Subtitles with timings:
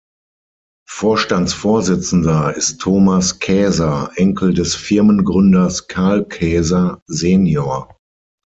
[0.89, 7.95] Vorstandsvorsitzender ist Thomas Kaeser, Enkel des Firmengründers Carl Kaeser senior.